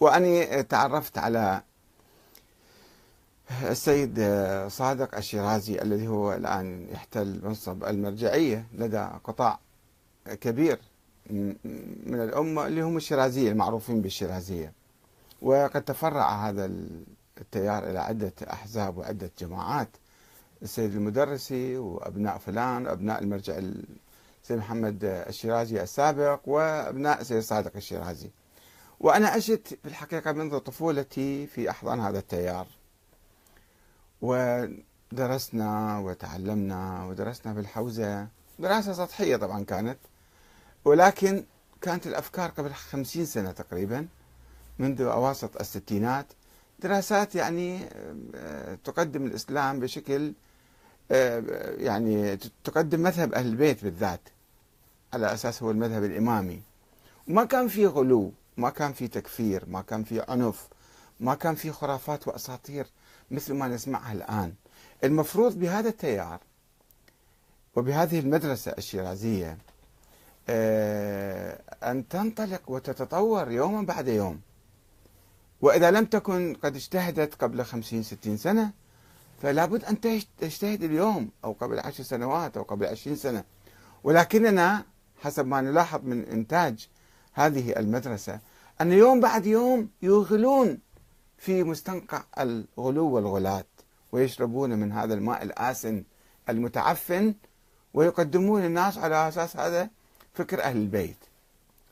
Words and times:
وأني 0.00 0.62
تعرفت 0.62 1.18
على 1.18 1.62
السيد 3.62 4.20
صادق 4.68 5.16
الشيرازي 5.16 5.82
الذي 5.82 6.08
هو 6.08 6.32
الآن 6.34 6.86
يحتل 6.92 7.40
منصب 7.44 7.84
المرجعية 7.84 8.66
لدى 8.72 9.08
قطاع 9.24 9.58
كبير 10.26 10.78
من 11.30 12.20
الأمة 12.20 12.66
اللي 12.66 12.80
هم 12.82 12.96
الشيرازية 12.96 13.50
المعروفين 13.50 14.00
بالشيرازية. 14.00 14.72
وقد 15.42 15.82
تفرع 15.82 16.48
هذا 16.48 16.70
التيار 17.40 17.90
إلى 17.90 17.98
عدة 17.98 18.32
أحزاب 18.52 18.98
وعدة 18.98 19.30
جماعات 19.38 19.88
السيد 20.62 20.94
المدرسي 20.94 21.76
وأبناء 21.76 22.38
فلان 22.38 22.86
وأبناء 22.86 23.22
المرجع 23.22 23.58
السيد 23.58 24.58
محمد 24.58 25.04
الشيرازي 25.04 25.82
السابق 25.82 26.40
وأبناء 26.46 27.20
السيد 27.20 27.40
صادق 27.42 27.72
الشيرازي. 27.76 28.30
وأنا 29.00 29.28
عشت 29.28 29.78
في 29.82 29.88
الحقيقة 29.88 30.32
منذ 30.32 30.58
طفولتي 30.58 31.46
في 31.46 31.70
أحضان 31.70 32.00
هذا 32.00 32.18
التيار. 32.18 32.66
ودرسنا 34.22 35.98
وتعلمنا 35.98 37.04
ودرسنا 37.04 37.54
في 37.54 37.60
الحوزة 37.60 38.28
دراسة 38.58 38.92
سطحية 38.92 39.36
طبعا 39.36 39.64
كانت 39.64 39.98
ولكن 40.84 41.44
كانت 41.82 42.06
الأفكار 42.06 42.50
قبل 42.50 42.72
خمسين 42.72 43.26
سنة 43.26 43.52
تقريبا 43.52 44.06
منذ 44.78 45.02
أواسط 45.02 45.56
الستينات. 45.60 46.26
دراسات 46.78 47.34
يعني 47.34 47.80
آه، 48.34 48.78
تقدم 48.84 49.26
الإسلام 49.26 49.80
بشكل 49.80 50.32
آه، 51.10 51.42
يعني 51.78 52.36
تقدم 52.64 53.00
مذهب 53.00 53.34
أهل 53.34 53.46
البيت 53.46 53.84
بالذات 53.84 54.20
على 55.12 55.34
أساس 55.34 55.62
هو 55.62 55.70
المذهب 55.70 56.04
الإمامي. 56.04 56.62
وما 57.28 57.44
كان 57.44 57.68
في 57.68 57.86
غلو. 57.86 58.32
ما 58.60 58.70
كان 58.70 58.92
في 58.92 59.08
تكفير 59.08 59.64
ما 59.68 59.82
كان 59.82 60.04
في 60.04 60.20
عنف 60.28 60.68
ما 61.20 61.34
كان 61.34 61.54
في 61.54 61.72
خرافات 61.72 62.28
وأساطير 62.28 62.86
مثل 63.30 63.54
ما 63.54 63.68
نسمعها 63.68 64.12
الآن. 64.12 64.54
المفروض 65.04 65.58
بهذا 65.58 65.88
التيار 65.88 66.40
وبهذه 67.76 68.18
المدرسة 68.20 68.72
الشيرازية 68.78 69.58
آه، 70.48 71.60
أن 71.82 72.08
تنطلق 72.08 72.62
وتتطور 72.70 73.50
يوما 73.50 73.82
بعد 73.82 74.08
يوم. 74.08 74.40
وإذا 75.60 75.90
لم 75.90 76.04
تكن 76.04 76.56
قد 76.62 76.76
اجتهدت 76.76 77.34
قبل 77.34 77.64
خمسين 77.64 78.02
ستين 78.02 78.36
سنة 78.36 78.70
فلا 79.42 79.64
بد 79.64 79.84
أن 79.84 80.00
تجتهد 80.40 80.82
اليوم 80.82 81.30
أو 81.44 81.52
قبل 81.52 81.80
عشر 81.80 82.02
سنوات 82.02 82.56
أو 82.56 82.62
قبل 82.62 82.86
عشرين 82.86 83.16
سنة. 83.16 83.44
ولكننا 84.04 84.84
حسب 85.22 85.46
ما 85.46 85.60
نلاحظ 85.60 86.00
من 86.04 86.24
إنتاج 86.24 86.88
هذه 87.32 87.72
المدرسة 87.78 88.40
أن 88.80 88.92
يوم 88.92 89.20
بعد 89.20 89.46
يوم 89.46 89.88
يغلون 90.02 90.78
في 91.38 91.64
مستنقع 91.64 92.22
الغلو 92.38 93.10
والغلات 93.10 93.66
ويشربون 94.12 94.70
من 94.70 94.92
هذا 94.92 95.14
الماء 95.14 95.42
الآسن 95.42 96.04
المتعفن 96.48 97.34
ويقدمون 97.94 98.64
الناس 98.64 98.98
على 98.98 99.28
أساس 99.28 99.56
هذا 99.56 99.90
فكر 100.34 100.62
أهل 100.62 100.76
البيت 100.76 101.16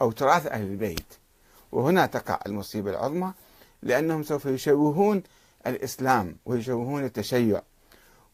أو 0.00 0.12
تراث 0.12 0.46
أهل 0.46 0.62
البيت. 0.62 1.06
وهنا 1.72 2.06
تقع 2.06 2.40
المصيبة 2.46 2.90
العظمى 2.90 3.32
لأنهم 3.82 4.22
سوف 4.22 4.46
يشوهون 4.46 5.22
الإسلام 5.66 6.36
ويشوهون 6.46 7.04
التشيع 7.04 7.62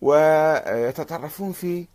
ويتطرفون 0.00 1.52
في 1.52 1.86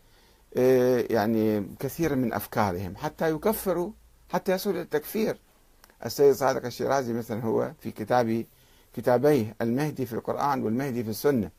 آه، 0.58 1.06
يعني 1.10 1.68
كثير 1.80 2.16
من 2.16 2.34
أفكارهم 2.34 2.96
حتى 2.98 3.30
يكفروا 3.30 3.92
حتى 4.34 4.52
يصل 4.52 4.70
إلى 4.70 4.82
التكفير. 4.82 5.38
السيد 6.06 6.34
صادق 6.34 6.66
الشيرازي 6.66 7.14
مثلا 7.14 7.44
هو 7.44 7.72
في 7.80 7.92
كتابه 7.92 8.46
كتابيه 8.94 9.56
المهدي 9.62 10.06
في 10.06 10.14
القرآن 10.14 10.64
والمهدي 10.64 11.04
في 11.04 11.10
السنة. 11.10 11.50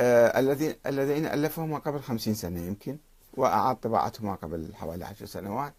آه، 0.00 0.40
الذين 0.40 0.74
الذين 0.86 1.26
ألفهما 1.26 1.78
قبل 1.78 2.00
خمسين 2.00 2.34
سنة 2.34 2.60
يمكن 2.60 2.96
وأعاد 3.34 3.76
طباعتهما 3.76 4.34
قبل 4.34 4.74
حوالي 4.74 5.04
عشر 5.04 5.26
سنوات 5.26 5.74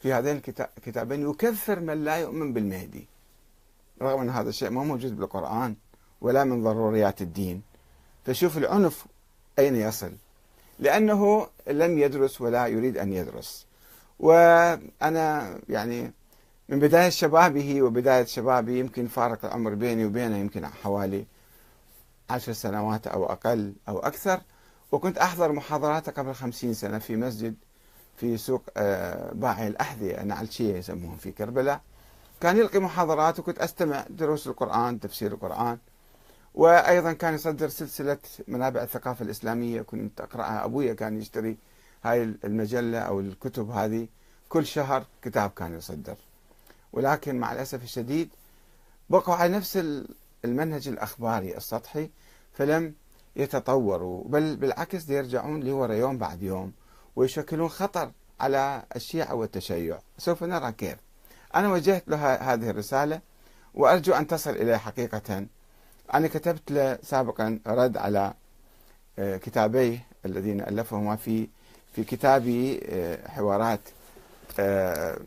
في 0.00 0.12
هذين 0.12 0.42
الكتابين 0.78 1.30
يكفر 1.30 1.80
من 1.80 2.04
لا 2.04 2.16
يؤمن 2.16 2.52
بالمهدي. 2.52 3.06
رغم 4.02 4.20
أن 4.20 4.30
هذا 4.30 4.48
الشيء 4.48 4.70
ما 4.70 4.84
موجود 4.84 5.16
بالقرآن 5.16 5.76
ولا 6.20 6.44
من 6.44 6.62
ضروريات 6.62 7.22
الدين. 7.22 7.62
فشوف 8.26 8.58
العنف 8.58 9.06
أين 9.58 9.76
يصل. 9.76 10.12
لأنه 10.78 11.46
لم 11.66 11.98
يدرس 11.98 12.40
ولا 12.40 12.66
يريد 12.66 12.98
أن 12.98 13.12
يدرس. 13.12 13.66
وأنا 14.18 15.58
يعني 15.68 16.12
من 16.68 16.78
بداية 16.78 17.08
شبابه 17.08 17.82
وبداية 17.82 18.24
شبابي 18.24 18.78
يمكن 18.78 19.06
فارق 19.06 19.44
العمر 19.44 19.74
بيني 19.74 20.04
وبينه 20.04 20.36
يمكن 20.36 20.66
حوالي 20.66 21.26
عشر 22.30 22.52
سنوات 22.52 23.06
أو 23.06 23.26
أقل 23.26 23.74
أو 23.88 23.98
أكثر. 23.98 24.40
وكنت 24.92 25.18
أحضر 25.18 25.52
محاضراته 25.52 26.12
قبل 26.12 26.34
خمسين 26.34 26.74
سنة 26.74 26.98
في 26.98 27.16
مسجد 27.16 27.54
في 28.16 28.36
سوق 28.36 28.62
آه، 28.76 29.32
باعي 29.32 29.68
الأحذية 29.68 30.22
نعلشية 30.22 30.76
يسموهم 30.76 31.16
في 31.16 31.32
كربلاء. 31.32 31.80
كان 32.40 32.56
يلقي 32.58 32.78
محاضرات 32.78 33.38
وكنت 33.38 33.58
أستمع 33.58 34.04
دروس 34.10 34.46
القرآن 34.46 35.00
تفسير 35.00 35.32
القرآن. 35.32 35.78
وأيضا 36.54 37.12
كان 37.12 37.34
يصدر 37.34 37.68
سلسلة 37.68 38.18
منابع 38.48 38.82
الثقافة 38.82 39.24
الإسلامية 39.24 39.82
كنت 39.82 40.20
أقرأها 40.20 40.64
أبويا 40.64 40.94
كان 40.94 41.18
يشتري 41.18 41.56
هاي 42.02 42.22
المجلة 42.22 42.98
أو 42.98 43.20
الكتب 43.20 43.70
هذه 43.70 44.08
كل 44.48 44.66
شهر 44.66 45.04
كتاب 45.22 45.50
كان 45.50 45.74
يصدر. 45.78 46.16
ولكن 46.92 47.40
مع 47.40 47.52
الأسف 47.52 47.82
الشديد 47.82 48.28
بقوا 49.10 49.34
على 49.34 49.52
نفس 49.56 49.84
المنهج 50.44 50.88
الأخباري 50.88 51.56
السطحي 51.56 52.10
فلم 52.52 52.94
يتطوروا. 53.36 54.24
بل 54.24 54.56
بالعكس 54.56 55.08
يرجعون 55.08 55.60
لورا 55.60 55.94
يوم 55.94 56.18
بعد 56.18 56.42
يوم 56.42 56.72
ويشكلون 57.16 57.68
خطر 57.68 58.12
على 58.40 58.82
الشيعة 58.96 59.34
والتشيع. 59.34 59.98
سوف 60.18 60.44
نرى 60.44 60.72
كيف. 60.72 60.98
أنا 61.54 61.72
وجهت 61.72 62.08
له 62.08 62.34
هذه 62.34 62.70
الرسالة 62.70 63.20
وأرجو 63.74 64.12
أن 64.12 64.26
تصل 64.26 64.50
إليه 64.50 64.76
حقيقة. 64.76 65.46
أنا 66.14 66.28
كتبت 66.28 66.70
له 66.70 66.98
سابقا 67.02 67.58
رد 67.66 67.96
على 67.96 68.34
آه، 69.18 69.36
كتابيه 69.36 70.06
الذين 70.26 70.60
ألفهما 70.60 71.16
في 71.16 71.48
في 71.92 72.04
كتابي 72.04 72.80
آه، 72.84 73.28
حوارات 73.28 73.80
آه، 74.58 75.18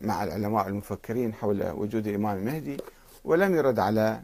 مع 0.00 0.24
العلماء 0.24 0.68
المفكرين 0.68 1.34
حول 1.34 1.70
وجود 1.70 2.06
الإمام 2.06 2.38
المهدي 2.38 2.76
ولم 3.24 3.54
يرد 3.54 3.78
على 3.78 4.22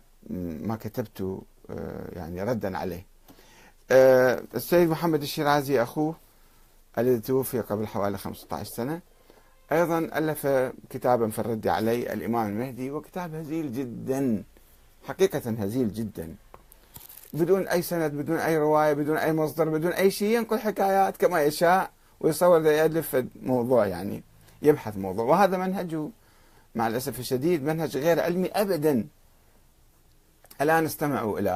ما 0.62 0.76
كتبت 0.76 1.42
يعني 2.12 2.42
ردا 2.42 2.78
عليه. 2.78 3.06
السيد 4.54 4.90
محمد 4.90 5.22
الشيرازي 5.22 5.82
أخوه 5.82 6.14
الذي 6.98 7.20
توفي 7.20 7.60
قبل 7.60 7.86
حوالي 7.86 8.18
15 8.18 8.64
سنة 8.70 9.00
أيضا 9.72 9.98
ألف 9.98 10.46
كتابا 10.90 11.28
في 11.30 11.38
الرد 11.38 11.66
علي 11.68 12.12
الإمام 12.12 12.48
المهدي 12.48 12.90
وكتاب 12.90 13.34
هزيل 13.34 13.72
جدا 13.72 14.42
حقيقة 15.08 15.50
هزيل 15.50 15.92
جدا. 15.92 16.34
بدون 17.32 17.68
أي 17.68 17.82
سند 17.82 18.12
بدون 18.12 18.36
أي 18.36 18.58
رواية 18.58 18.92
بدون 18.92 19.16
أي 19.16 19.32
مصدر 19.32 19.68
بدون 19.68 19.92
أي 19.92 20.10
شيء 20.10 20.36
ينقل 20.36 20.58
حكايات 20.58 21.16
كما 21.16 21.42
يشاء 21.42 21.90
ويصور 22.20 22.66
يألف 22.66 23.24
موضوع 23.42 23.86
يعني 23.86 24.22
يبحث 24.62 24.96
موضوع. 24.96 25.24
وهذا 25.24 25.56
منهجه 25.56 26.08
مع 26.74 26.86
الأسف 26.86 27.18
الشديد 27.18 27.64
منهج 27.64 27.96
غير 27.96 28.20
علمي 28.20 28.48
أبدا. 28.48 29.06
الآن 30.60 30.84
استمعوا 30.84 31.38
إلى 31.38 31.50